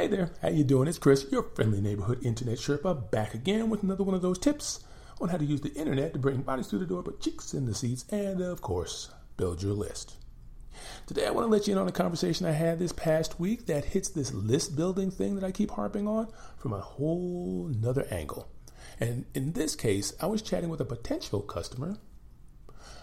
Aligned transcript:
Hey 0.00 0.06
there, 0.06 0.30
how 0.40 0.48
you 0.48 0.64
doing? 0.64 0.88
It's 0.88 0.96
Chris, 0.96 1.26
your 1.30 1.42
friendly 1.42 1.82
neighborhood 1.82 2.24
internet 2.24 2.56
Sherpa, 2.56 3.10
back 3.10 3.34
again 3.34 3.68
with 3.68 3.82
another 3.82 4.02
one 4.02 4.14
of 4.14 4.22
those 4.22 4.38
tips 4.38 4.82
on 5.20 5.28
how 5.28 5.36
to 5.36 5.44
use 5.44 5.60
the 5.60 5.74
internet 5.74 6.14
to 6.14 6.18
bring 6.18 6.40
bodies 6.40 6.68
through 6.68 6.78
the 6.78 6.86
door, 6.86 7.02
but 7.02 7.20
chicks 7.20 7.52
in 7.52 7.66
the 7.66 7.74
seats, 7.74 8.06
and 8.10 8.40
of 8.40 8.62
course, 8.62 9.10
build 9.36 9.62
your 9.62 9.74
list. 9.74 10.16
Today, 11.06 11.26
I 11.26 11.30
want 11.30 11.44
to 11.44 11.50
let 11.50 11.66
you 11.66 11.74
in 11.74 11.78
on 11.78 11.86
a 11.86 11.92
conversation 11.92 12.46
I 12.46 12.52
had 12.52 12.78
this 12.78 12.92
past 12.92 13.38
week 13.38 13.66
that 13.66 13.84
hits 13.84 14.08
this 14.08 14.32
list 14.32 14.74
building 14.74 15.10
thing 15.10 15.34
that 15.34 15.44
I 15.44 15.52
keep 15.52 15.72
harping 15.72 16.08
on 16.08 16.28
from 16.56 16.72
a 16.72 16.80
whole 16.80 17.68
nother 17.68 18.06
angle. 18.10 18.48
And 18.98 19.26
in 19.34 19.52
this 19.52 19.76
case, 19.76 20.14
I 20.18 20.28
was 20.28 20.40
chatting 20.40 20.70
with 20.70 20.80
a 20.80 20.86
potential 20.86 21.42
customer 21.42 21.98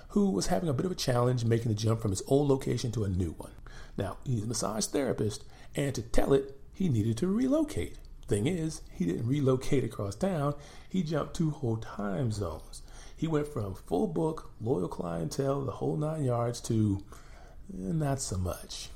who 0.10 0.32
was 0.32 0.48
having 0.48 0.68
a 0.68 0.74
bit 0.74 0.88
of 0.88 0.92
a 0.92 0.96
challenge 0.96 1.46
making 1.46 1.68
the 1.68 1.78
jump 1.78 2.02
from 2.02 2.10
his 2.10 2.24
old 2.26 2.48
location 2.48 2.92
to 2.94 3.04
a 3.04 3.08
new 3.08 3.36
one. 3.38 3.52
Now, 3.98 4.18
he's 4.24 4.42
a 4.42 4.48
massage 4.48 4.88
therapist, 4.88 5.44
and 5.76 5.94
to 5.94 6.02
tell 6.02 6.34
it, 6.34 6.60
he 6.78 6.90
needed 6.90 7.18
to 7.18 7.28
relocate. 7.28 7.98
Thing 8.28 8.46
is, 8.46 8.82
he 8.92 9.06
didn't 9.06 9.28
relocate 9.28 9.84
across 9.84 10.16
town, 10.16 10.54
he 10.88 11.02
jumped 11.02 11.36
two 11.36 11.50
whole 11.50 11.78
time 11.78 12.32
zones. 12.32 12.84
He 13.16 13.26
went 13.26 13.48
from 13.48 13.74
full 13.74 14.06
book, 14.06 14.52
loyal 14.62 14.88
clientele, 14.88 15.66
the 15.66 15.72
whole 15.72 15.98
nine 15.98 16.24
yards, 16.24 16.62
to 16.62 17.04
eh, 17.74 17.94
not 17.94 18.22
so 18.22 18.38
much. 18.38 18.90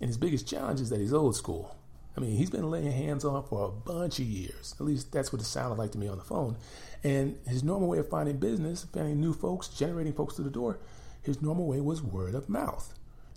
And 0.00 0.08
his 0.08 0.18
biggest 0.18 0.46
challenge 0.46 0.82
is 0.82 0.90
that 0.90 1.00
he's 1.00 1.14
old 1.14 1.34
school. 1.34 1.74
I 2.14 2.20
mean, 2.20 2.36
he's 2.36 2.50
been 2.50 2.70
laying 2.70 2.92
hands 2.92 3.24
on 3.24 3.42
for 3.44 3.64
a 3.64 3.70
bunch 3.70 4.18
of 4.18 4.26
years. 4.26 4.74
At 4.78 4.84
least 4.84 5.10
that's 5.10 5.32
what 5.32 5.40
it 5.40 5.46
sounded 5.46 5.78
like 5.78 5.92
to 5.92 5.98
me 5.98 6.08
on 6.08 6.18
the 6.18 6.24
phone. 6.24 6.58
And 7.02 7.38
his 7.46 7.64
normal 7.64 7.88
way 7.88 7.98
of 7.98 8.10
finding 8.10 8.36
business, 8.36 8.86
finding 8.92 9.20
new 9.20 9.32
folks, 9.32 9.68
generating 9.68 10.12
folks 10.12 10.34
through 10.34 10.44
the 10.44 10.50
door, 10.50 10.78
his 11.22 11.40
normal 11.40 11.66
way 11.66 11.80
was 11.80 12.02
word 12.02 12.34
of 12.34 12.50
mouth. 12.50 12.92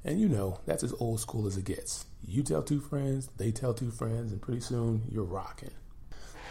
And 0.07 0.21
you 0.21 0.29
know, 0.29 0.61
that's 0.66 0.84
as 0.84 0.93
old 1.02 1.20
school 1.20 1.47
as 1.47 1.57
it 1.57 1.66
gets. 1.66 2.05
You 2.25 2.41
tell 2.41 2.63
two 2.63 2.79
friends, 2.79 3.27
they 3.35 3.52
tell 3.52 3.73
two 3.73 3.91
friends, 3.91 4.31
and 4.31 4.41
pretty 4.41 4.61
soon 4.61 5.03
you're 5.11 5.25
rocking. 5.25 5.71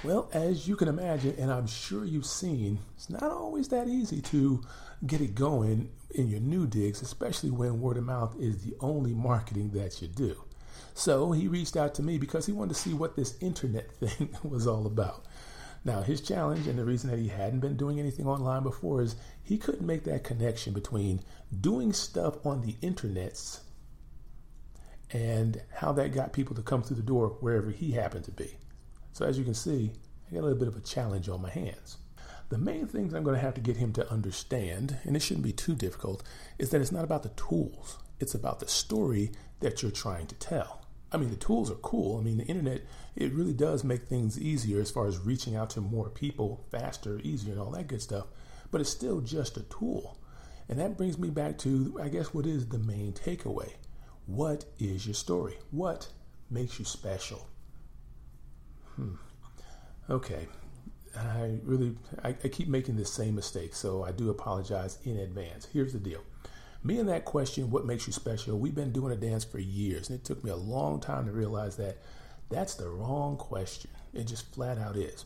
Well, 0.04 0.28
as 0.34 0.68
you 0.68 0.76
can 0.76 0.88
imagine, 0.88 1.34
and 1.38 1.50
I'm 1.50 1.66
sure 1.66 2.04
you've 2.04 2.26
seen, 2.26 2.80
it's 2.94 3.08
not 3.08 3.22
always 3.22 3.68
that 3.68 3.88
easy 3.88 4.20
to 4.20 4.62
get 5.06 5.22
it 5.22 5.34
going 5.34 5.88
in 6.14 6.28
your 6.28 6.40
new 6.40 6.66
digs, 6.66 7.00
especially 7.00 7.50
when 7.50 7.80
word 7.80 7.96
of 7.96 8.04
mouth 8.04 8.36
is 8.38 8.62
the 8.62 8.76
only 8.80 9.14
marketing 9.14 9.70
that 9.70 10.02
you 10.02 10.08
do. 10.08 10.36
So 10.92 11.32
he 11.32 11.48
reached 11.48 11.78
out 11.78 11.94
to 11.94 12.02
me 12.02 12.18
because 12.18 12.44
he 12.44 12.52
wanted 12.52 12.74
to 12.74 12.80
see 12.80 12.92
what 12.92 13.16
this 13.16 13.36
internet 13.40 13.90
thing 14.00 14.36
was 14.42 14.66
all 14.66 14.86
about. 14.86 15.24
Now, 15.86 16.02
his 16.02 16.20
challenge 16.20 16.66
and 16.66 16.76
the 16.76 16.84
reason 16.84 17.10
that 17.10 17.20
he 17.20 17.28
hadn't 17.28 17.60
been 17.60 17.76
doing 17.76 18.00
anything 18.00 18.26
online 18.26 18.64
before 18.64 19.00
is 19.02 19.14
he 19.44 19.56
couldn't 19.56 19.86
make 19.86 20.02
that 20.02 20.24
connection 20.24 20.72
between 20.72 21.20
doing 21.60 21.92
stuff 21.92 22.44
on 22.44 22.60
the 22.60 22.72
internets 22.82 23.60
and 25.12 25.62
how 25.72 25.92
that 25.92 26.12
got 26.12 26.32
people 26.32 26.56
to 26.56 26.62
come 26.62 26.82
through 26.82 26.96
the 26.96 27.02
door 27.04 27.36
wherever 27.38 27.70
he 27.70 27.92
happened 27.92 28.24
to 28.24 28.32
be. 28.32 28.56
So, 29.12 29.26
as 29.26 29.38
you 29.38 29.44
can 29.44 29.54
see, 29.54 29.92
I 30.28 30.34
got 30.34 30.40
a 30.40 30.42
little 30.42 30.58
bit 30.58 30.66
of 30.66 30.76
a 30.76 30.80
challenge 30.80 31.28
on 31.28 31.40
my 31.40 31.50
hands. 31.50 31.98
The 32.48 32.58
main 32.58 32.88
things 32.88 33.14
I'm 33.14 33.22
going 33.22 33.36
to 33.36 33.42
have 33.42 33.54
to 33.54 33.60
get 33.60 33.76
him 33.76 33.92
to 33.92 34.10
understand, 34.10 34.98
and 35.04 35.14
it 35.14 35.20
shouldn't 35.20 35.46
be 35.46 35.52
too 35.52 35.76
difficult, 35.76 36.24
is 36.58 36.70
that 36.70 36.80
it's 36.80 36.90
not 36.90 37.04
about 37.04 37.22
the 37.22 37.28
tools, 37.30 37.98
it's 38.18 38.34
about 38.34 38.58
the 38.58 38.66
story 38.66 39.30
that 39.60 39.82
you're 39.82 39.92
trying 39.92 40.26
to 40.26 40.34
tell. 40.34 40.85
I 41.16 41.18
mean, 41.18 41.30
the 41.30 41.36
tools 41.36 41.70
are 41.70 41.76
cool. 41.76 42.18
I 42.18 42.22
mean, 42.22 42.36
the 42.36 42.44
internet, 42.44 42.82
it 43.14 43.32
really 43.32 43.54
does 43.54 43.82
make 43.82 44.02
things 44.02 44.38
easier 44.38 44.82
as 44.82 44.90
far 44.90 45.06
as 45.06 45.18
reaching 45.18 45.56
out 45.56 45.70
to 45.70 45.80
more 45.80 46.10
people 46.10 46.66
faster, 46.70 47.20
easier, 47.24 47.52
and 47.52 47.60
all 47.62 47.70
that 47.70 47.86
good 47.86 48.02
stuff. 48.02 48.26
But 48.70 48.82
it's 48.82 48.90
still 48.90 49.22
just 49.22 49.56
a 49.56 49.62
tool. 49.62 50.18
And 50.68 50.78
that 50.78 50.98
brings 50.98 51.18
me 51.18 51.30
back 51.30 51.56
to, 51.60 51.98
I 52.02 52.08
guess, 52.08 52.34
what 52.34 52.44
is 52.44 52.68
the 52.68 52.78
main 52.78 53.14
takeaway? 53.14 53.72
What 54.26 54.66
is 54.78 55.06
your 55.06 55.14
story? 55.14 55.54
What 55.70 56.08
makes 56.50 56.78
you 56.78 56.84
special? 56.84 57.48
Hmm. 58.96 59.14
Okay. 60.10 60.48
I 61.16 61.60
really, 61.64 61.96
I, 62.22 62.36
I 62.44 62.48
keep 62.48 62.68
making 62.68 62.96
the 62.96 63.06
same 63.06 63.36
mistake, 63.36 63.74
so 63.74 64.04
I 64.04 64.12
do 64.12 64.28
apologize 64.28 64.98
in 65.04 65.16
advance. 65.16 65.66
Here's 65.72 65.94
the 65.94 65.98
deal. 65.98 66.20
Me 66.82 66.98
and 66.98 67.08
that 67.08 67.24
question, 67.24 67.70
what 67.70 67.86
makes 67.86 68.06
you 68.06 68.12
special, 68.12 68.58
we've 68.58 68.74
been 68.74 68.92
doing 68.92 69.12
a 69.12 69.16
dance 69.16 69.44
for 69.44 69.58
years, 69.58 70.08
and 70.08 70.18
it 70.18 70.24
took 70.24 70.44
me 70.44 70.50
a 70.50 70.56
long 70.56 71.00
time 71.00 71.26
to 71.26 71.32
realize 71.32 71.76
that 71.76 71.98
that's 72.48 72.74
the 72.74 72.88
wrong 72.88 73.36
question. 73.36 73.90
It 74.14 74.24
just 74.24 74.54
flat 74.54 74.78
out 74.78 74.96
is. 74.96 75.24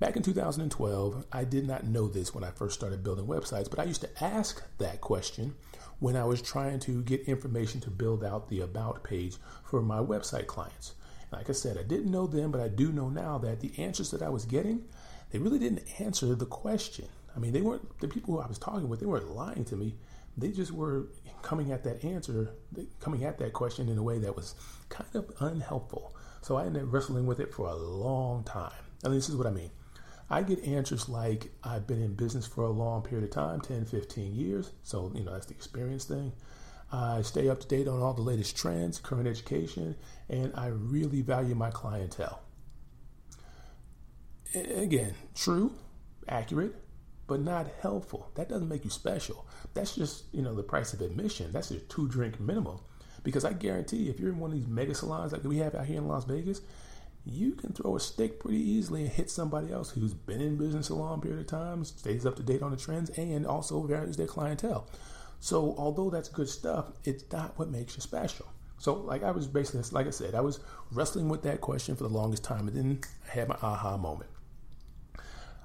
Back 0.00 0.16
in 0.16 0.22
2012, 0.22 1.24
I 1.32 1.44
did 1.44 1.66
not 1.66 1.84
know 1.84 2.06
this 2.06 2.34
when 2.34 2.44
I 2.44 2.50
first 2.50 2.74
started 2.78 3.02
building 3.02 3.26
websites, 3.26 3.68
but 3.68 3.80
I 3.80 3.84
used 3.84 4.02
to 4.02 4.24
ask 4.24 4.62
that 4.78 5.00
question 5.00 5.54
when 5.98 6.14
I 6.14 6.24
was 6.24 6.40
trying 6.40 6.78
to 6.80 7.02
get 7.02 7.22
information 7.22 7.80
to 7.80 7.90
build 7.90 8.22
out 8.22 8.48
the 8.48 8.60
About 8.60 9.02
page 9.02 9.36
for 9.64 9.82
my 9.82 9.98
website 9.98 10.46
clients. 10.46 10.94
Like 11.32 11.50
I 11.50 11.52
said, 11.52 11.76
I 11.76 11.82
didn't 11.82 12.12
know 12.12 12.26
then, 12.26 12.50
but 12.50 12.60
I 12.60 12.68
do 12.68 12.92
know 12.92 13.08
now 13.08 13.38
that 13.38 13.60
the 13.60 13.72
answers 13.76 14.10
that 14.12 14.22
I 14.22 14.28
was 14.28 14.44
getting, 14.44 14.84
they 15.30 15.38
really 15.38 15.58
didn't 15.58 16.00
answer 16.00 16.34
the 16.34 16.46
question. 16.46 17.06
I 17.34 17.40
mean, 17.40 17.52
they 17.52 17.60
weren't 17.60 17.98
the 18.00 18.08
people 18.08 18.34
who 18.34 18.40
I 18.40 18.46
was 18.46 18.58
talking 18.58 18.88
with, 18.88 19.00
they 19.00 19.06
weren't 19.06 19.34
lying 19.34 19.64
to 19.66 19.76
me 19.76 19.96
they 20.40 20.50
just 20.50 20.72
were 20.72 21.08
coming 21.42 21.72
at 21.72 21.84
that 21.84 22.04
answer, 22.04 22.50
coming 23.00 23.24
at 23.24 23.38
that 23.38 23.52
question 23.52 23.88
in 23.88 23.98
a 23.98 24.02
way 24.02 24.18
that 24.18 24.34
was 24.34 24.54
kind 24.88 25.14
of 25.14 25.30
unhelpful. 25.40 26.14
So 26.42 26.56
I 26.56 26.66
ended 26.66 26.82
up 26.84 26.92
wrestling 26.92 27.26
with 27.26 27.40
it 27.40 27.52
for 27.52 27.66
a 27.66 27.74
long 27.74 28.44
time. 28.44 28.72
And 29.04 29.12
this 29.14 29.28
is 29.28 29.36
what 29.36 29.46
I 29.46 29.50
mean. 29.50 29.70
I 30.30 30.42
get 30.42 30.64
answers 30.64 31.08
like 31.08 31.50
I've 31.64 31.86
been 31.86 32.02
in 32.02 32.14
business 32.14 32.46
for 32.46 32.64
a 32.64 32.70
long 32.70 33.02
period 33.02 33.24
of 33.24 33.30
time 33.30 33.60
10, 33.60 33.86
15 33.86 34.34
years. 34.34 34.72
So, 34.82 35.10
you 35.14 35.24
know, 35.24 35.32
that's 35.32 35.46
the 35.46 35.54
experience 35.54 36.04
thing. 36.04 36.32
I 36.92 37.22
stay 37.22 37.48
up 37.48 37.60
to 37.60 37.68
date 37.68 37.88
on 37.88 38.00
all 38.00 38.14
the 38.14 38.22
latest 38.22 38.56
trends, 38.56 38.98
current 38.98 39.28
education, 39.28 39.96
and 40.28 40.52
I 40.54 40.68
really 40.68 41.22
value 41.22 41.54
my 41.54 41.70
clientele. 41.70 42.40
Again, 44.54 45.14
true, 45.34 45.72
accurate, 46.28 46.74
but 47.28 47.40
not 47.40 47.68
helpful. 47.80 48.30
That 48.34 48.48
doesn't 48.48 48.68
make 48.68 48.84
you 48.84 48.90
special. 48.90 49.46
That's 49.74 49.94
just, 49.94 50.24
you 50.32 50.42
know, 50.42 50.54
the 50.54 50.62
price 50.64 50.92
of 50.94 51.00
admission. 51.02 51.52
That's 51.52 51.70
your 51.70 51.80
two 51.82 52.08
drink 52.08 52.40
minimum. 52.40 52.80
Because 53.22 53.44
I 53.44 53.52
guarantee 53.52 54.08
if 54.08 54.18
you're 54.18 54.30
in 54.30 54.38
one 54.38 54.50
of 54.50 54.56
these 54.56 54.66
mega 54.66 54.94
salons 54.94 55.32
like 55.32 55.44
we 55.44 55.58
have 55.58 55.74
out 55.74 55.86
here 55.86 55.98
in 55.98 56.08
Las 56.08 56.24
Vegas, 56.24 56.62
you 57.26 57.52
can 57.52 57.72
throw 57.72 57.96
a 57.96 58.00
stick 58.00 58.40
pretty 58.40 58.58
easily 58.58 59.02
and 59.02 59.10
hit 59.10 59.30
somebody 59.30 59.70
else 59.70 59.90
who's 59.90 60.14
been 60.14 60.40
in 60.40 60.56
business 60.56 60.88
a 60.88 60.94
long 60.94 61.20
period 61.20 61.40
of 61.40 61.46
time, 61.46 61.84
stays 61.84 62.24
up 62.24 62.36
to 62.36 62.42
date 62.42 62.62
on 62.62 62.70
the 62.70 62.76
trends, 62.76 63.10
and 63.10 63.46
also 63.46 63.82
varies 63.82 64.16
their 64.16 64.26
clientele. 64.26 64.88
So, 65.40 65.74
although 65.76 66.08
that's 66.08 66.30
good 66.30 66.48
stuff, 66.48 66.86
it's 67.04 67.24
not 67.30 67.58
what 67.58 67.68
makes 67.68 67.94
you 67.96 68.00
special. 68.00 68.46
So, 68.78 68.94
like 68.94 69.22
I 69.22 69.30
was 69.32 69.46
basically, 69.46 69.82
like 69.92 70.06
I 70.06 70.10
said, 70.10 70.34
I 70.34 70.40
was 70.40 70.60
wrestling 70.92 71.28
with 71.28 71.42
that 71.42 71.60
question 71.60 71.94
for 71.96 72.04
the 72.04 72.08
longest 72.14 72.44
time, 72.44 72.66
and 72.66 72.76
then 72.76 73.00
I 73.28 73.30
had 73.32 73.48
my 73.48 73.56
aha 73.60 73.98
moment. 73.98 74.30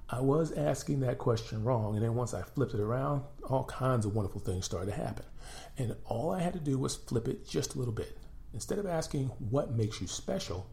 I 0.10 0.22
was 0.22 0.52
asking 0.52 1.00
that 1.00 1.18
question 1.18 1.64
wrong. 1.64 1.96
And 1.96 2.04
then 2.04 2.16
once 2.16 2.34
I 2.34 2.42
flipped 2.42 2.74
it 2.74 2.80
around, 2.80 3.24
all 3.50 3.64
kinds 3.64 4.06
of 4.06 4.16
wonderful 4.16 4.42
things 4.42 4.66
started 4.66 4.92
to 4.92 4.98
happen. 4.98 5.26
And 5.78 5.96
all 6.06 6.32
I 6.32 6.42
had 6.42 6.54
to 6.54 6.60
do 6.60 6.78
was 6.78 6.96
flip 6.96 7.28
it 7.28 7.48
just 7.48 7.76
a 7.76 7.80
little 7.80 7.94
bit. 7.94 8.18
Instead 8.54 8.78
of 8.78 8.86
asking 8.86 9.26
what 9.50 9.74
makes 9.74 10.00
you 10.02 10.08
special, 10.08 10.70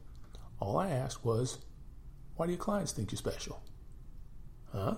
all 0.59 0.77
I 0.77 0.91
asked 0.91 1.25
was, 1.25 1.59
why 2.37 2.47
do 2.47 2.53
your 2.53 2.61
clients 2.61 2.93
think 2.93 3.13
you're 3.13 3.17
special? 3.17 3.63
Huh? 4.73 4.97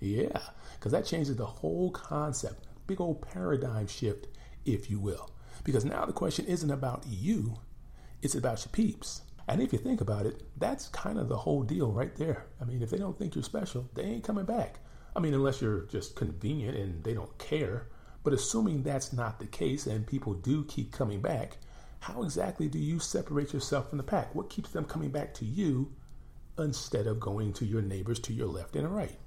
Yeah, 0.00 0.38
because 0.74 0.92
that 0.92 1.06
changes 1.06 1.36
the 1.36 1.46
whole 1.46 1.90
concept. 1.90 2.66
Big 2.86 3.00
old 3.00 3.22
paradigm 3.22 3.86
shift, 3.86 4.26
if 4.64 4.90
you 4.90 4.98
will. 4.98 5.30
Because 5.62 5.84
now 5.84 6.04
the 6.04 6.12
question 6.12 6.44
isn't 6.46 6.70
about 6.70 7.04
you, 7.06 7.58
it's 8.20 8.34
about 8.34 8.64
your 8.64 8.72
peeps. 8.72 9.22
And 9.46 9.60
if 9.60 9.72
you 9.72 9.78
think 9.78 10.00
about 10.00 10.26
it, 10.26 10.42
that's 10.56 10.88
kind 10.88 11.18
of 11.18 11.28
the 11.28 11.36
whole 11.36 11.62
deal 11.62 11.92
right 11.92 12.14
there. 12.16 12.46
I 12.60 12.64
mean, 12.64 12.82
if 12.82 12.90
they 12.90 12.98
don't 12.98 13.18
think 13.18 13.34
you're 13.34 13.44
special, 13.44 13.88
they 13.94 14.02
ain't 14.02 14.24
coming 14.24 14.46
back. 14.46 14.78
I 15.14 15.20
mean, 15.20 15.34
unless 15.34 15.60
you're 15.60 15.82
just 15.82 16.16
convenient 16.16 16.76
and 16.76 17.04
they 17.04 17.14
don't 17.14 17.36
care. 17.38 17.88
But 18.22 18.32
assuming 18.32 18.82
that's 18.82 19.12
not 19.12 19.38
the 19.38 19.46
case 19.46 19.86
and 19.86 20.06
people 20.06 20.32
do 20.32 20.64
keep 20.64 20.92
coming 20.92 21.20
back, 21.20 21.58
how 22.00 22.22
exactly 22.22 22.68
do 22.68 22.78
you 22.78 22.98
separate 22.98 23.52
yourself 23.52 23.90
from 23.90 23.98
the 23.98 24.04
pack? 24.04 24.34
What 24.34 24.50
keeps 24.50 24.70
them 24.70 24.84
coming 24.84 25.10
back 25.10 25.34
to 25.34 25.44
you 25.44 25.92
instead 26.58 27.06
of 27.06 27.20
going 27.20 27.52
to 27.54 27.66
your 27.66 27.82
neighbors 27.82 28.18
to 28.20 28.32
your 28.32 28.46
left 28.46 28.76
and 28.76 28.94
right? 28.94 29.18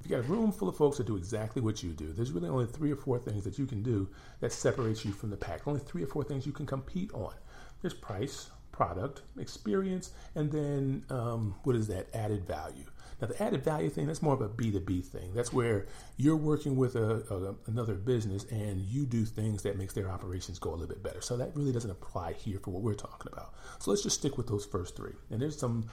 If 0.00 0.10
you 0.10 0.16
got 0.16 0.24
a 0.24 0.30
room 0.30 0.52
full 0.52 0.68
of 0.68 0.76
folks 0.76 0.98
that 0.98 1.06
do 1.06 1.16
exactly 1.16 1.60
what 1.60 1.82
you 1.82 1.92
do, 1.92 2.12
there's 2.12 2.32
really 2.32 2.48
only 2.48 2.66
three 2.66 2.92
or 2.92 2.96
four 2.96 3.18
things 3.18 3.44
that 3.44 3.58
you 3.58 3.66
can 3.66 3.82
do 3.82 4.08
that 4.40 4.52
separates 4.52 5.04
you 5.04 5.12
from 5.12 5.30
the 5.30 5.36
pack. 5.36 5.66
Only 5.66 5.80
three 5.80 6.02
or 6.02 6.06
four 6.06 6.24
things 6.24 6.46
you 6.46 6.52
can 6.52 6.66
compete 6.66 7.12
on. 7.12 7.34
There's 7.82 7.94
price, 7.94 8.50
product, 8.76 9.22
experience, 9.38 10.10
and 10.34 10.52
then 10.52 11.02
um, 11.08 11.54
what 11.64 11.74
is 11.74 11.88
that 11.88 12.14
added 12.14 12.46
value? 12.46 12.84
Now, 13.22 13.28
the 13.28 13.42
added 13.42 13.64
value 13.64 13.88
thing, 13.88 14.06
that's 14.06 14.20
more 14.20 14.34
of 14.34 14.42
a 14.42 14.48
B2B 14.50 15.02
thing. 15.06 15.32
That's 15.34 15.50
where 15.50 15.86
you're 16.18 16.36
working 16.36 16.76
with 16.76 16.94
a, 16.96 17.22
a, 17.32 17.70
another 17.70 17.94
business 17.94 18.44
and 18.50 18.82
you 18.82 19.06
do 19.06 19.24
things 19.24 19.62
that 19.62 19.78
makes 19.78 19.94
their 19.94 20.10
operations 20.10 20.58
go 20.58 20.70
a 20.70 20.76
little 20.76 20.88
bit 20.88 21.02
better. 21.02 21.22
So 21.22 21.38
that 21.38 21.56
really 21.56 21.72
doesn't 21.72 21.90
apply 21.90 22.34
here 22.34 22.58
for 22.62 22.72
what 22.72 22.82
we're 22.82 22.92
talking 22.92 23.32
about. 23.32 23.54
So 23.78 23.90
let's 23.90 24.02
just 24.02 24.18
stick 24.18 24.36
with 24.36 24.48
those 24.48 24.66
first 24.66 24.94
three. 24.94 25.14
And 25.30 25.40
there's 25.40 25.58
some 25.58 25.88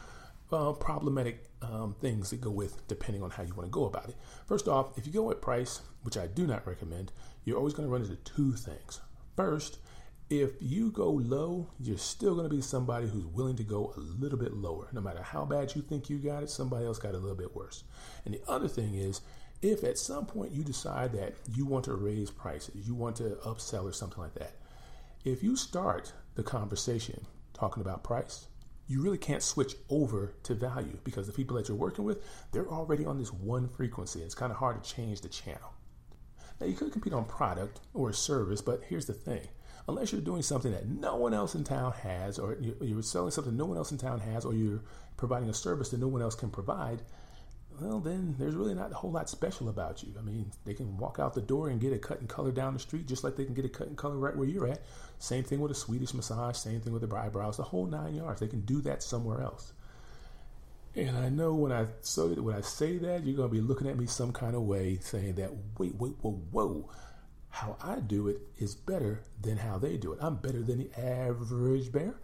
uh, 0.51 0.74
problematic 0.74 1.45
um, 1.62 1.95
things 2.01 2.31
that 2.31 2.41
go 2.41 2.51
with 2.51 2.85
depending 2.89 3.24
on 3.24 3.30
how 3.30 3.44
you 3.44 3.53
want 3.56 3.68
to 3.68 3.71
go 3.71 3.85
about 3.85 4.09
it. 4.09 4.18
First 4.45 4.68
off, 4.68 4.97
if 4.97 5.07
you 5.07 5.13
go 5.13 5.24
with 5.24 5.39
price, 5.39 5.80
which 6.01 6.18
I 6.18 6.27
do 6.27 6.45
not 6.45 6.68
recommend, 6.68 7.13
you're 7.45 7.57
always 7.57 7.74
going 7.74 7.88
to 7.88 7.91
run 7.94 8.01
into 8.01 8.18
two 8.18 8.51
things. 8.51 9.00
First, 9.38 9.80
if 10.41 10.51
you 10.59 10.91
go 10.91 11.12
low, 11.12 11.68
you're 11.80 11.97
still 11.97 12.33
going 12.33 12.50
to 12.50 12.56
be 12.56 12.62
somebody 12.62 13.07
who's 13.07 13.25
willing 13.25 13.56
to 13.57 13.63
go 13.63 13.94
a 13.95 14.00
little 14.00 14.39
bit 14.39 14.53
lower. 14.53 14.88
No 14.91 15.01
matter 15.01 15.21
how 15.21 15.45
bad 15.45 15.75
you 15.75 15.81
think 15.81 16.09
you 16.09 16.18
got 16.18 16.44
it, 16.44 16.50
somebody 16.50 16.85
else 16.85 16.97
got 16.97 17.13
a 17.13 17.18
little 17.18 17.38
bit 17.38 17.56
worse. 17.56 17.83
And 18.25 18.33
the 18.33 18.41
other 18.47 18.68
thing 18.68 18.95
is, 18.95 19.21
if 19.62 19.83
at 19.83 19.97
some 19.97 20.25
point 20.25 20.51
you 20.51 20.63
decide 20.63 21.13
that 21.13 21.35
you 21.53 21.65
want 21.65 21.85
to 21.85 21.94
raise 21.94 22.31
prices, 22.31 22.88
you 22.88 22.95
want 22.95 23.15
to 23.18 23.38
upsell 23.45 23.83
or 23.83 23.94
something 23.94 24.21
like 24.21 24.33
that, 24.35 24.53
if 25.24 25.44
you 25.44 25.56
start 25.56 26.12
the 26.35 26.44
conversation 26.44 27.25
talking 27.53 27.81
about 27.81 28.03
price, 28.03 28.47
you 28.88 29.01
really 29.01 29.18
can't 29.18 29.44
switch 29.44 29.75
over 29.89 30.33
to 30.44 30.53
value 30.53 30.97
because 31.03 31.27
the 31.27 31.33
people 31.33 31.56
that 31.56 31.69
you're 31.69 31.77
working 31.77 32.03
with, 32.03 32.24
they're 32.51 32.68
already 32.68 33.06
on 33.06 33.18
this 33.18 33.31
one 33.31 33.69
frequency. 33.69 34.21
It's 34.21 34.35
kind 34.35 34.51
of 34.51 34.57
hard 34.57 34.83
to 34.83 34.94
change 34.94 35.21
the 35.21 35.30
channel. 35.30 35.74
Now, 36.59 36.68
you 36.68 36.75
could 36.75 36.91
compete 36.91 37.13
on 37.13 37.25
product 37.25 37.80
or 37.94 38.12
service, 38.13 38.62
but 38.62 38.83
here's 38.88 39.06
the 39.06 39.13
thing 39.13 39.47
unless 39.88 40.12
you're 40.12 40.21
doing 40.21 40.41
something 40.41 40.71
that 40.71 40.88
no 40.88 41.15
one 41.15 41.33
else 41.33 41.56
in 41.56 41.63
town 41.63 41.94
has, 42.03 42.39
or 42.39 42.57
you're 42.81 43.01
selling 43.01 43.31
something 43.31 43.56
no 43.56 43.65
one 43.65 43.77
else 43.77 43.91
in 43.91 43.97
town 43.97 44.19
has, 44.19 44.45
or 44.45 44.53
you're 44.53 44.81
providing 45.18 45.50
a 45.50 45.53
service 45.53 45.89
that 45.89 46.00
no 46.00 46.07
one 46.07 46.21
else 46.21 46.35
can 46.35 46.50
provide, 46.50 47.01
well, 47.81 48.00
then 48.00 48.35
there's 48.38 48.56
really 48.56 48.74
not 48.74 48.91
a 48.91 48.95
whole 48.95 49.12
lot 49.12 49.30
special 49.30 49.68
about 49.68 50.03
you. 50.03 50.13
I 50.18 50.21
mean, 50.21 50.51
they 50.65 50.74
can 50.74 50.97
walk 50.97 51.18
out 51.19 51.33
the 51.33 51.41
door 51.41 51.69
and 51.69 51.81
get 51.81 51.91
a 51.91 51.97
cut 51.97 52.19
and 52.19 52.30
color 52.30 52.51
down 52.51 52.74
the 52.74 52.80
street 52.80 53.07
just 53.07 53.24
like 53.24 53.35
they 53.35 53.45
can 53.45 53.53
get 53.53 53.65
a 53.65 53.69
cut 53.69 53.88
and 53.88 53.97
color 53.97 54.18
right 54.18 54.35
where 54.35 54.47
you're 54.47 54.68
at. 54.68 54.81
Same 55.19 55.44
thing 55.44 55.59
with 55.59 55.71
a 55.71 55.75
Swedish 55.75 56.13
massage, 56.13 56.57
same 56.57 56.81
thing 56.81 56.94
with 56.94 57.07
the 57.07 57.15
eyebrows, 57.15 57.57
the 57.57 57.63
whole 57.63 57.88
nine 57.88 58.15
yards. 58.15 58.39
They 58.39 58.47
can 58.47 58.62
do 58.62 58.81
that 58.81 59.01
somewhere 59.01 59.41
else. 59.41 59.74
And 60.95 61.18
I 61.18 61.30
know 61.30 61.56
when 61.56 61.71
I 61.71 61.88
so 62.01 62.27
when 62.30 62.56
I 62.56 62.62
say 62.62 62.97
that, 63.00 63.24
you're 63.25 63.35
gonna 63.35 63.50
be 63.50 63.62
looking 63.62 63.88
at 63.88 63.97
me 63.97 64.06
some 64.06 64.31
kind 64.31 64.56
of 64.56 64.62
way, 64.62 65.00
saying 65.01 65.35
that 65.35 65.51
wait, 65.80 65.95
wait, 65.95 66.13
whoa, 66.21 66.39
whoa. 66.51 66.89
How 67.54 67.78
I 67.84 68.00
do 68.00 68.30
it 68.30 68.42
is 68.58 68.74
better 68.74 69.22
than 69.40 69.58
how 69.58 69.78
they 69.78 69.96
do 69.96 70.12
it. 70.12 70.20
I'm 70.20 70.38
better 70.38 70.64
than 70.64 70.80
the 70.80 71.00
average 71.00 71.92
bear. 71.92 72.16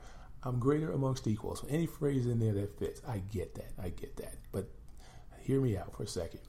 I'm 0.42 0.58
greater 0.58 0.92
amongst 0.92 1.28
equals. 1.28 1.64
Any 1.70 1.86
phrase 1.86 2.26
in 2.26 2.40
there 2.40 2.54
that 2.54 2.80
fits, 2.80 3.00
I 3.08 3.20
get 3.31 3.54
that. 3.54 3.72
I 3.80 3.90
get 3.90 4.18
that. 4.18 4.34
But 4.52 4.68
hear 5.40 5.62
me 5.62 5.78
out 5.78 5.96
for 5.96 6.02
a 6.02 6.08
second. 6.08 6.40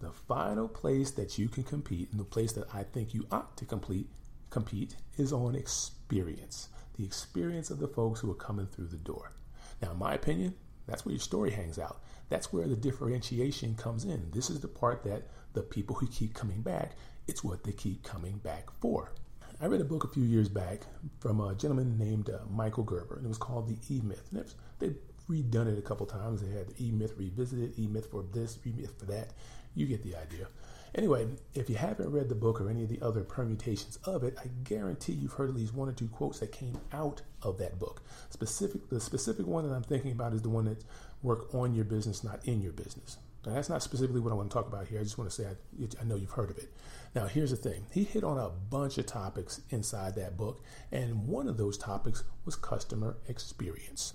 The 0.00 0.12
final 0.12 0.68
place 0.68 1.12
that 1.12 1.38
you 1.38 1.48
can 1.48 1.62
compete, 1.62 2.10
and 2.10 2.20
the 2.20 2.24
place 2.24 2.52
that 2.52 2.68
I 2.74 2.82
think 2.82 3.14
you 3.14 3.26
ought 3.32 3.56
to 3.56 3.64
complete, 3.64 4.10
compete, 4.50 4.96
is 5.16 5.32
on 5.32 5.54
experience. 5.54 6.68
The 6.98 7.06
experience 7.06 7.70
of 7.70 7.78
the 7.78 7.88
folks 7.88 8.20
who 8.20 8.30
are 8.30 8.34
coming 8.34 8.66
through 8.66 8.88
the 8.88 8.98
door. 8.98 9.32
Now, 9.80 9.92
in 9.92 9.98
my 9.98 10.12
opinion, 10.12 10.54
that's 10.86 11.06
where 11.06 11.14
your 11.14 11.20
story 11.20 11.52
hangs 11.52 11.78
out. 11.78 12.02
That's 12.28 12.52
where 12.52 12.68
the 12.68 12.76
differentiation 12.76 13.76
comes 13.76 14.04
in. 14.04 14.30
This 14.30 14.50
is 14.50 14.60
the 14.60 14.68
part 14.68 15.04
that 15.04 15.28
the 15.52 15.62
people 15.62 15.96
who 15.96 16.06
keep 16.06 16.34
coming 16.34 16.62
back, 16.62 16.92
it's 17.30 17.44
what 17.44 17.62
they 17.62 17.70
keep 17.70 18.02
coming 18.02 18.38
back 18.38 18.68
for. 18.80 19.12
I 19.60 19.66
read 19.66 19.80
a 19.80 19.84
book 19.84 20.02
a 20.02 20.08
few 20.08 20.24
years 20.24 20.48
back 20.48 20.80
from 21.20 21.40
a 21.40 21.54
gentleman 21.54 21.96
named 21.96 22.28
uh, 22.28 22.38
Michael 22.50 22.82
Gerber, 22.82 23.18
and 23.18 23.24
it 23.24 23.28
was 23.28 23.38
called 23.38 23.68
The 23.68 23.94
E 23.94 24.00
Myth. 24.00 24.26
And 24.32 24.42
was, 24.42 24.56
they 24.80 24.88
redone 25.30 25.72
it 25.72 25.78
a 25.78 25.82
couple 25.82 26.06
times. 26.06 26.42
They 26.42 26.50
had 26.50 26.66
the 26.66 26.84
E 26.84 26.90
Myth 26.90 27.14
revisited, 27.16 27.78
E 27.78 27.86
Myth 27.86 28.08
for 28.10 28.24
this, 28.32 28.58
E 28.66 28.72
Myth 28.76 28.94
for 28.98 29.06
that. 29.06 29.28
You 29.76 29.86
get 29.86 30.02
the 30.02 30.16
idea. 30.16 30.48
Anyway, 30.92 31.28
if 31.54 31.70
you 31.70 31.76
haven't 31.76 32.10
read 32.10 32.28
the 32.28 32.34
book 32.34 32.60
or 32.60 32.68
any 32.68 32.82
of 32.82 32.88
the 32.88 33.00
other 33.00 33.22
permutations 33.22 33.96
of 34.02 34.24
it, 34.24 34.36
I 34.40 34.48
guarantee 34.64 35.12
you've 35.12 35.34
heard 35.34 35.50
at 35.50 35.54
least 35.54 35.72
one 35.72 35.88
or 35.88 35.92
two 35.92 36.08
quotes 36.08 36.40
that 36.40 36.50
came 36.50 36.80
out 36.92 37.22
of 37.42 37.58
that 37.58 37.78
book. 37.78 38.02
Specific, 38.30 38.88
the 38.88 39.00
specific 39.00 39.46
one 39.46 39.68
that 39.68 39.74
I'm 39.74 39.84
thinking 39.84 40.10
about 40.10 40.32
is 40.32 40.42
the 40.42 40.48
one 40.48 40.64
that 40.64 40.82
work 41.22 41.54
on 41.54 41.76
your 41.76 41.84
business, 41.84 42.24
not 42.24 42.44
in 42.44 42.60
your 42.60 42.72
business. 42.72 43.18
Now, 43.46 43.54
that's 43.54 43.70
not 43.70 43.82
specifically 43.82 44.20
what 44.20 44.32
I 44.32 44.36
want 44.36 44.50
to 44.50 44.54
talk 44.54 44.66
about 44.66 44.88
here. 44.88 45.00
I 45.00 45.02
just 45.02 45.16
want 45.16 45.30
to 45.30 45.34
say 45.34 45.48
I, 45.48 46.00
I 46.00 46.04
know 46.04 46.16
you've 46.16 46.32
heard 46.32 46.50
of 46.50 46.58
it. 46.58 46.72
Now, 47.14 47.26
here's 47.26 47.50
the 47.50 47.56
thing. 47.56 47.86
He 47.90 48.04
hit 48.04 48.22
on 48.22 48.38
a 48.38 48.50
bunch 48.50 48.98
of 48.98 49.06
topics 49.06 49.62
inside 49.70 50.14
that 50.16 50.36
book, 50.36 50.62
and 50.92 51.26
one 51.26 51.48
of 51.48 51.56
those 51.56 51.78
topics 51.78 52.22
was 52.44 52.54
customer 52.54 53.16
experience. 53.26 54.14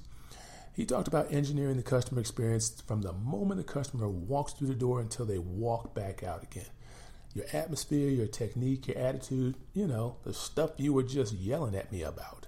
He 0.75 0.85
talked 0.85 1.07
about 1.07 1.31
engineering 1.31 1.77
the 1.77 1.83
customer 1.83 2.19
experience 2.19 2.81
from 2.85 3.01
the 3.01 3.13
moment 3.13 3.57
the 3.57 3.63
customer 3.63 4.09
walks 4.09 4.53
through 4.53 4.67
the 4.67 4.75
door 4.75 4.99
until 4.99 5.25
they 5.25 5.37
walk 5.39 5.95
back 5.95 6.21
out 6.21 6.43
again. 6.43 6.67
Your 7.33 7.45
atmosphere, 7.51 8.09
your 8.09 8.27
technique, 8.27 8.87
your 8.87 8.97
attitude, 8.97 9.55
you 9.73 9.87
know, 9.87 10.17
the 10.23 10.33
stuff 10.33 10.71
you 10.77 10.93
were 10.93 11.03
just 11.03 11.33
yelling 11.33 11.75
at 11.75 11.91
me 11.91 12.03
about. 12.03 12.47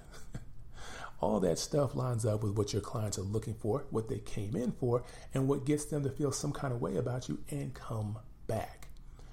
All 1.19 1.39
that 1.39 1.57
stuff 1.57 1.95
lines 1.95 2.25
up 2.25 2.43
with 2.43 2.57
what 2.57 2.73
your 2.73 2.81
clients 2.81 3.17
are 3.17 3.23
looking 3.23 3.55
for, 3.55 3.85
what 3.89 4.07
they 4.07 4.19
came 4.19 4.55
in 4.55 4.71
for, 4.71 5.03
and 5.33 5.47
what 5.47 5.65
gets 5.65 5.85
them 5.85 6.03
to 6.03 6.09
feel 6.09 6.31
some 6.31 6.51
kind 6.51 6.73
of 6.73 6.81
way 6.81 6.95
about 6.95 7.27
you 7.27 7.39
and 7.49 7.73
come 7.73 8.19
back. 8.45 8.87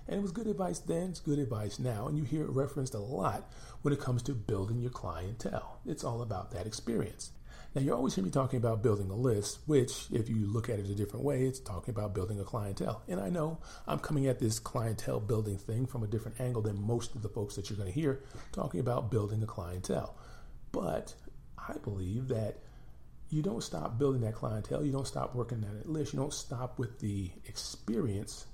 And 0.07 0.19
it 0.19 0.23
was 0.23 0.33
good 0.33 0.47
advice 0.47 0.79
then, 0.79 1.11
it's 1.11 1.21
good 1.21 1.39
advice 1.39 1.79
now, 1.79 2.09
and 2.09 2.17
you 2.17 2.25
hear 2.25 2.45
it 2.45 2.51
referenced 2.51 2.95
a 2.95 2.99
lot 2.99 3.51
when 3.83 3.95
it 3.95 4.01
comes 4.01 4.23
to 4.25 4.33
building 4.33 4.81
your 4.81 4.91
clientele. 4.91 5.81
It's 5.87 6.05
all 6.05 6.23
about 6.23 6.51
that 6.51 6.67
experience. 6.67 7.31
Now, 7.75 7.83
you're 7.83 7.97
always 7.97 8.15
hear 8.15 8.23
me 8.23 8.31
talking 8.31 8.59
about 8.59 8.83
building 8.83 9.11
a 9.11 9.17
list, 9.17 9.59
which, 9.67 10.07
if 10.13 10.29
you 10.29 10.47
look 10.47 10.69
at 10.69 10.79
it 10.79 10.89
a 10.89 10.95
different 10.95 11.25
way, 11.25 11.43
it's 11.43 11.59
talking 11.59 11.93
about 11.93 12.15
building 12.15 12.39
a 12.39 12.45
clientele. 12.45 13.03
And 13.09 13.19
I 13.19 13.31
know 13.31 13.59
I'm 13.89 13.99
coming 13.99 14.29
at 14.29 14.39
this 14.39 14.61
clientele 14.61 15.19
building 15.19 15.59
thing 15.59 15.87
from 15.87 16.05
a 16.05 16.07
different 16.07 16.41
angle 16.41 16.63
than 16.63 16.81
most 16.81 17.17
of 17.17 17.23
the 17.23 17.29
folks 17.29 17.57
that 17.57 17.69
you're 17.69 17.77
going 17.77 17.93
to 17.93 18.01
hear 18.01 18.23
talking 18.53 18.79
about 18.79 19.11
building 19.11 19.43
a 19.43 19.47
clientele. 19.47 20.17
But 20.71 21.15
I 21.69 21.75
believe 21.79 22.29
that 22.29 22.59
you 23.31 23.43
don't 23.43 23.63
stop 23.63 23.99
building 23.99 24.21
that 24.23 24.35
clientele, 24.35 24.85
you 24.85 24.93
don't 24.93 25.07
stop 25.07 25.35
working 25.35 25.61
that 25.63 25.89
list, 25.89 26.13
you 26.13 26.19
don't 26.19 26.33
stop 26.33 26.79
with 26.79 27.01
the 27.01 27.31
experience 27.47 28.47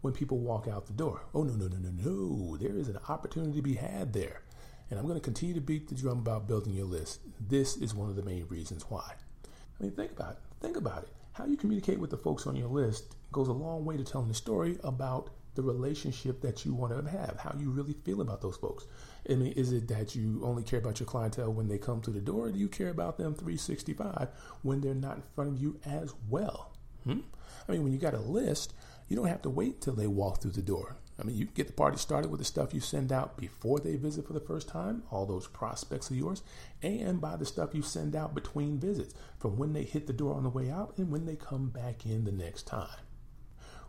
when 0.00 0.12
people 0.12 0.38
walk 0.38 0.66
out 0.66 0.86
the 0.86 0.92
door. 0.92 1.22
Oh, 1.34 1.42
no, 1.42 1.52
no, 1.54 1.66
no, 1.66 1.76
no, 1.76 1.90
no. 1.90 2.56
There 2.56 2.76
is 2.76 2.88
an 2.88 2.98
opportunity 3.08 3.56
to 3.56 3.62
be 3.62 3.74
had 3.74 4.12
there. 4.12 4.42
And 4.88 4.98
I'm 4.98 5.06
going 5.06 5.18
to 5.18 5.24
continue 5.24 5.54
to 5.54 5.60
beat 5.60 5.88
the 5.88 5.94
drum 5.94 6.18
about 6.18 6.48
building 6.48 6.72
your 6.72 6.86
list. 6.86 7.20
This 7.48 7.76
is 7.76 7.94
one 7.94 8.08
of 8.08 8.16
the 8.16 8.24
main 8.24 8.46
reasons 8.48 8.84
why. 8.88 9.12
I 9.44 9.82
mean, 9.82 9.92
think 9.92 10.12
about 10.12 10.32
it. 10.32 10.38
Think 10.60 10.76
about 10.76 11.04
it. 11.04 11.10
How 11.32 11.46
you 11.46 11.56
communicate 11.56 12.00
with 12.00 12.10
the 12.10 12.16
folks 12.16 12.46
on 12.46 12.56
your 12.56 12.68
list 12.68 13.14
goes 13.30 13.48
a 13.48 13.52
long 13.52 13.84
way 13.84 13.96
to 13.96 14.04
telling 14.04 14.28
the 14.28 14.34
story 14.34 14.78
about 14.82 15.30
the 15.60 15.66
relationship 15.66 16.40
that 16.40 16.64
you 16.64 16.74
want 16.74 16.92
to 16.92 17.10
have, 17.10 17.38
how 17.38 17.54
you 17.58 17.70
really 17.70 17.94
feel 18.04 18.20
about 18.20 18.40
those 18.40 18.56
folks. 18.56 18.86
I 19.28 19.34
mean, 19.34 19.52
is 19.52 19.72
it 19.72 19.88
that 19.88 20.14
you 20.14 20.40
only 20.44 20.62
care 20.62 20.78
about 20.78 21.00
your 21.00 21.06
clientele 21.06 21.52
when 21.52 21.68
they 21.68 21.78
come 21.78 22.00
to 22.02 22.10
the 22.10 22.20
door, 22.20 22.46
or 22.46 22.52
do 22.52 22.58
you 22.58 22.68
care 22.68 22.88
about 22.88 23.18
them 23.18 23.34
365 23.34 24.28
when 24.62 24.80
they're 24.80 24.94
not 24.94 25.16
in 25.16 25.22
front 25.34 25.50
of 25.50 25.62
you 25.62 25.78
as 25.84 26.12
well? 26.28 26.72
Hmm? 27.04 27.20
I 27.68 27.72
mean, 27.72 27.82
when 27.82 27.92
you 27.92 27.98
got 27.98 28.14
a 28.14 28.20
list, 28.20 28.74
you 29.08 29.16
don't 29.16 29.26
have 29.26 29.42
to 29.42 29.50
wait 29.50 29.80
till 29.80 29.94
they 29.94 30.06
walk 30.06 30.40
through 30.40 30.52
the 30.52 30.62
door. 30.62 30.96
I 31.20 31.22
mean, 31.22 31.36
you 31.36 31.44
get 31.44 31.66
the 31.66 31.72
party 31.74 31.98
started 31.98 32.30
with 32.30 32.38
the 32.38 32.46
stuff 32.46 32.72
you 32.72 32.80
send 32.80 33.12
out 33.12 33.36
before 33.36 33.78
they 33.78 33.96
visit 33.96 34.26
for 34.26 34.32
the 34.32 34.40
first 34.40 34.68
time, 34.68 35.02
all 35.10 35.26
those 35.26 35.46
prospects 35.46 36.08
of 36.08 36.16
yours, 36.16 36.42
and 36.82 37.20
by 37.20 37.36
the 37.36 37.44
stuff 37.44 37.74
you 37.74 37.82
send 37.82 38.16
out 38.16 38.34
between 38.34 38.78
visits, 38.78 39.14
from 39.38 39.58
when 39.58 39.74
they 39.74 39.82
hit 39.82 40.06
the 40.06 40.14
door 40.14 40.34
on 40.34 40.44
the 40.44 40.48
way 40.48 40.70
out 40.70 40.94
and 40.96 41.10
when 41.10 41.26
they 41.26 41.36
come 41.36 41.68
back 41.68 42.06
in 42.06 42.24
the 42.24 42.32
next 42.32 42.62
time. 42.62 42.88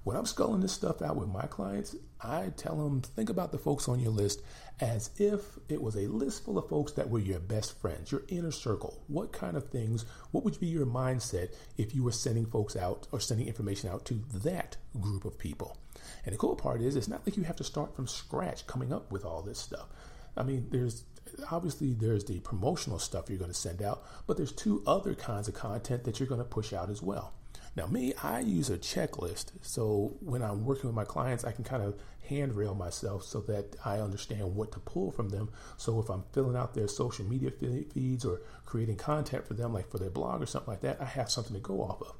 When 0.03 0.17
I'm 0.17 0.25
sculling 0.25 0.61
this 0.61 0.73
stuff 0.73 1.03
out 1.03 1.15
with 1.15 1.27
my 1.27 1.45
clients, 1.45 1.95
I 2.19 2.51
tell 2.57 2.75
them 2.75 3.01
think 3.01 3.29
about 3.29 3.51
the 3.51 3.59
folks 3.59 3.87
on 3.87 3.99
your 3.99 4.11
list 4.11 4.41
as 4.79 5.11
if 5.17 5.59
it 5.69 5.79
was 5.79 5.95
a 5.95 6.07
list 6.07 6.43
full 6.43 6.57
of 6.57 6.67
folks 6.69 6.93
that 6.93 7.09
were 7.09 7.19
your 7.19 7.39
best 7.39 7.79
friends, 7.79 8.11
your 8.11 8.23
inner 8.27 8.51
circle. 8.51 9.03
What 9.07 9.31
kind 9.31 9.55
of 9.55 9.69
things, 9.69 10.05
what 10.31 10.43
would 10.43 10.59
be 10.59 10.65
your 10.67 10.87
mindset 10.87 11.53
if 11.77 11.93
you 11.93 12.03
were 12.03 12.11
sending 12.11 12.47
folks 12.47 12.75
out 12.75 13.07
or 13.11 13.19
sending 13.19 13.47
information 13.47 13.91
out 13.91 14.05
to 14.05 14.23
that 14.33 14.77
group 14.99 15.23
of 15.23 15.37
people? 15.37 15.77
And 16.25 16.33
the 16.33 16.39
cool 16.39 16.55
part 16.55 16.81
is, 16.81 16.95
it's 16.95 17.07
not 17.07 17.21
like 17.27 17.37
you 17.37 17.43
have 17.43 17.57
to 17.57 17.63
start 17.63 17.95
from 17.95 18.07
scratch 18.07 18.65
coming 18.65 18.91
up 18.91 19.11
with 19.11 19.23
all 19.23 19.43
this 19.43 19.59
stuff. 19.59 19.87
I 20.35 20.41
mean, 20.41 20.67
there's 20.71 21.03
obviously 21.51 21.93
there's 21.93 22.25
the 22.25 22.39
promotional 22.39 22.97
stuff 22.97 23.29
you're 23.29 23.37
going 23.37 23.51
to 23.51 23.57
send 23.57 23.83
out, 23.83 24.03
but 24.25 24.35
there's 24.35 24.51
two 24.51 24.83
other 24.87 25.13
kinds 25.13 25.47
of 25.47 25.53
content 25.53 26.05
that 26.05 26.19
you're 26.19 26.29
going 26.29 26.41
to 26.41 26.45
push 26.45 26.73
out 26.73 26.89
as 26.89 27.03
well. 27.03 27.33
Now, 27.75 27.87
me, 27.87 28.13
I 28.21 28.41
use 28.41 28.69
a 28.69 28.77
checklist. 28.77 29.51
So 29.61 30.17
when 30.19 30.41
I'm 30.41 30.65
working 30.65 30.87
with 30.87 30.95
my 30.95 31.05
clients, 31.05 31.45
I 31.45 31.53
can 31.53 31.63
kind 31.63 31.83
of 31.83 31.95
handrail 32.27 32.75
myself 32.75 33.23
so 33.23 33.41
that 33.41 33.75
I 33.85 33.99
understand 33.99 34.55
what 34.55 34.71
to 34.73 34.79
pull 34.79 35.11
from 35.11 35.29
them. 35.29 35.49
So 35.77 35.99
if 35.99 36.09
I'm 36.09 36.23
filling 36.33 36.57
out 36.57 36.73
their 36.73 36.87
social 36.87 37.25
media 37.25 37.51
feeds 37.51 38.25
or 38.25 38.41
creating 38.65 38.97
content 38.97 39.47
for 39.47 39.53
them, 39.53 39.73
like 39.73 39.89
for 39.89 39.99
their 39.99 40.09
blog 40.09 40.41
or 40.41 40.45
something 40.45 40.71
like 40.71 40.81
that, 40.81 41.01
I 41.01 41.05
have 41.05 41.31
something 41.31 41.53
to 41.53 41.59
go 41.59 41.81
off 41.81 42.01
of. 42.01 42.15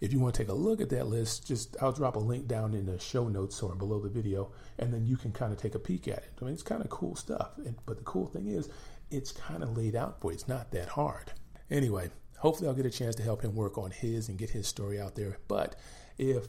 If 0.00 0.12
you 0.12 0.20
want 0.20 0.34
to 0.34 0.42
take 0.42 0.50
a 0.50 0.54
look 0.54 0.80
at 0.80 0.90
that 0.90 1.06
list, 1.06 1.46
just 1.46 1.76
I'll 1.80 1.92
drop 1.92 2.16
a 2.16 2.20
link 2.20 2.48
down 2.48 2.74
in 2.74 2.86
the 2.86 2.98
show 2.98 3.28
notes 3.28 3.62
or 3.62 3.74
below 3.74 4.00
the 4.00 4.08
video, 4.08 4.50
and 4.78 4.92
then 4.92 5.06
you 5.06 5.16
can 5.16 5.32
kind 5.32 5.52
of 5.52 5.58
take 5.58 5.74
a 5.74 5.78
peek 5.78 6.08
at 6.08 6.18
it. 6.18 6.32
I 6.40 6.44
mean, 6.44 6.54
it's 6.54 6.62
kind 6.62 6.82
of 6.82 6.90
cool 6.90 7.14
stuff. 7.14 7.50
But 7.86 7.98
the 7.98 8.04
cool 8.04 8.26
thing 8.26 8.48
is, 8.48 8.68
it's 9.10 9.32
kind 9.32 9.62
of 9.62 9.76
laid 9.76 9.94
out 9.94 10.20
for 10.20 10.30
you. 10.30 10.34
It's 10.34 10.48
not 10.48 10.72
that 10.72 10.88
hard. 10.88 11.32
Anyway, 11.70 12.10
hopefully 12.38 12.68
I'll 12.68 12.74
get 12.74 12.86
a 12.86 12.90
chance 12.90 13.14
to 13.16 13.22
help 13.22 13.42
him 13.42 13.54
work 13.54 13.78
on 13.78 13.90
his 13.90 14.28
and 14.28 14.38
get 14.38 14.50
his 14.50 14.66
story 14.66 15.00
out 15.00 15.14
there. 15.14 15.38
But 15.48 15.76
if 16.18 16.46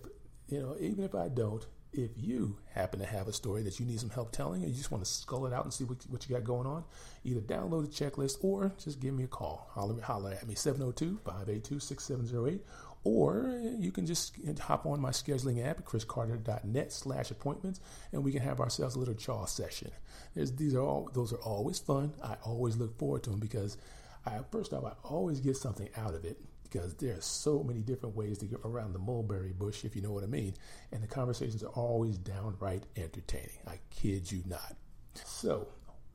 you 0.47 0.61
know, 0.61 0.75
even 0.79 1.03
if 1.03 1.15
I 1.15 1.27
don't, 1.29 1.65
if 1.91 2.11
you 2.17 2.57
happen 2.73 2.99
to 2.99 3.05
have 3.05 3.27
a 3.27 3.33
story 3.33 3.63
that 3.63 3.79
you 3.79 3.85
need 3.85 3.99
some 3.99 4.09
help 4.09 4.31
telling, 4.31 4.63
or 4.63 4.67
you 4.67 4.73
just 4.73 4.91
want 4.91 5.03
to 5.03 5.09
skull 5.09 5.45
it 5.45 5.53
out 5.53 5.63
and 5.63 5.73
see 5.73 5.85
what, 5.85 5.97
what 6.09 6.27
you 6.27 6.35
got 6.35 6.43
going 6.43 6.67
on, 6.67 6.83
either 7.23 7.39
download 7.39 7.83
the 7.83 8.05
checklist 8.05 8.37
or 8.43 8.73
just 8.83 8.99
give 8.99 9.13
me 9.13 9.23
a 9.23 9.27
call. 9.27 9.69
Holler, 9.71 10.01
holler 10.01 10.31
at 10.31 10.47
me, 10.47 10.55
702 10.55 11.19
582 11.23 11.79
6708, 11.79 12.65
or 13.03 13.57
you 13.79 13.91
can 13.91 14.05
just 14.05 14.35
hop 14.59 14.85
on 14.85 14.99
my 14.99 15.11
scheduling 15.11 15.65
app 15.65 15.79
at 15.79 15.85
chriscarter.net 15.85 16.91
slash 16.91 17.31
appointments, 17.31 17.79
and 18.11 18.23
we 18.23 18.31
can 18.31 18.41
have 18.41 18.59
ourselves 18.59 18.95
a 18.95 18.99
little 18.99 19.13
chaw 19.13 19.45
session. 19.45 19.91
There's, 20.35 20.51
these 20.51 20.75
are 20.75 20.81
all, 20.81 21.09
those 21.13 21.31
are 21.31 21.41
always 21.41 21.79
fun. 21.79 22.13
I 22.23 22.35
always 22.43 22.75
look 22.75 22.97
forward 22.97 23.23
to 23.23 23.29
them 23.29 23.39
because 23.39 23.77
I, 24.25 24.39
first 24.51 24.73
off, 24.73 24.83
I 24.83 24.93
always 25.07 25.39
get 25.39 25.57
something 25.57 25.89
out 25.95 26.13
of 26.15 26.25
it 26.25 26.37
because 26.63 26.95
there 26.95 27.15
are 27.15 27.21
so 27.21 27.63
many 27.63 27.81
different 27.81 28.15
ways 28.15 28.39
to 28.39 28.45
get 28.45 28.59
around 28.65 28.93
the 28.93 28.99
mulberry 28.99 29.53
bush, 29.53 29.85
if 29.85 29.95
you 29.95 30.01
know 30.01 30.11
what 30.11 30.23
I 30.23 30.27
mean. 30.27 30.55
And 30.91 31.01
the 31.01 31.07
conversations 31.07 31.63
are 31.63 31.69
always 31.69 32.17
downright 32.17 32.83
entertaining. 32.97 33.59
I 33.67 33.79
kid 33.91 34.31
you 34.31 34.43
not. 34.45 34.75
So, 35.23 35.67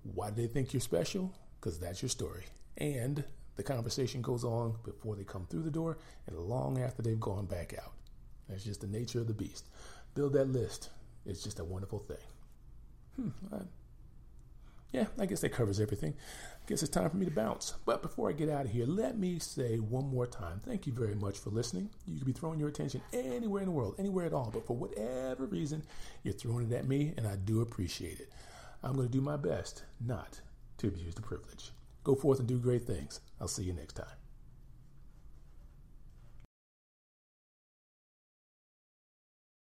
why 0.02 0.30
do 0.30 0.42
they 0.42 0.48
think 0.48 0.72
you're 0.72 0.80
special? 0.80 1.32
Because 1.58 1.78
that's 1.78 2.02
your 2.02 2.08
story. 2.08 2.44
And 2.76 3.24
the 3.56 3.62
conversation 3.62 4.22
goes 4.22 4.44
on 4.44 4.76
before 4.84 5.16
they 5.16 5.24
come 5.24 5.46
through 5.46 5.62
the 5.62 5.70
door 5.70 5.98
and 6.26 6.38
long 6.38 6.78
after 6.78 7.02
they've 7.02 7.20
gone 7.20 7.46
back 7.46 7.74
out. 7.82 7.92
That's 8.48 8.64
just 8.64 8.80
the 8.80 8.86
nature 8.86 9.20
of 9.20 9.28
the 9.28 9.34
beast. 9.34 9.66
Build 10.14 10.32
that 10.32 10.48
list. 10.48 10.90
It's 11.24 11.42
just 11.42 11.60
a 11.60 11.64
wonderful 11.64 12.00
thing. 12.00 12.16
Hmm, 13.16 13.56
yeah, 14.92 15.06
I 15.18 15.26
guess 15.26 15.40
that 15.40 15.50
covers 15.50 15.80
everything. 15.80 16.14
I 16.16 16.68
guess 16.68 16.82
it's 16.82 16.90
time 16.90 17.10
for 17.10 17.16
me 17.16 17.26
to 17.26 17.30
bounce. 17.30 17.74
But 17.84 18.02
before 18.02 18.28
I 18.28 18.32
get 18.32 18.48
out 18.48 18.66
of 18.66 18.72
here, 18.72 18.86
let 18.86 19.18
me 19.18 19.38
say 19.38 19.76
one 19.76 20.08
more 20.08 20.26
time 20.26 20.60
thank 20.64 20.86
you 20.86 20.92
very 20.92 21.14
much 21.14 21.38
for 21.38 21.50
listening. 21.50 21.90
You 22.06 22.18
could 22.18 22.26
be 22.26 22.32
throwing 22.32 22.58
your 22.58 22.68
attention 22.68 23.00
anywhere 23.12 23.62
in 23.62 23.68
the 23.68 23.74
world, 23.74 23.94
anywhere 23.98 24.26
at 24.26 24.32
all, 24.32 24.50
but 24.52 24.66
for 24.66 24.76
whatever 24.76 25.46
reason, 25.46 25.82
you're 26.22 26.34
throwing 26.34 26.70
it 26.70 26.74
at 26.74 26.88
me, 26.88 27.14
and 27.16 27.26
I 27.26 27.36
do 27.36 27.60
appreciate 27.60 28.20
it. 28.20 28.30
I'm 28.82 28.94
going 28.94 29.06
to 29.06 29.12
do 29.12 29.20
my 29.20 29.36
best 29.36 29.84
not 30.04 30.40
to 30.78 30.88
abuse 30.88 31.14
the 31.14 31.22
privilege. 31.22 31.70
Go 32.02 32.14
forth 32.14 32.38
and 32.38 32.48
do 32.48 32.58
great 32.58 32.86
things. 32.86 33.20
I'll 33.40 33.48
see 33.48 33.64
you 33.64 33.74
next 33.74 33.94
time. 33.94 34.19